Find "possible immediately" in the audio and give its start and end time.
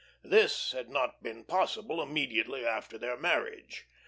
1.45-2.65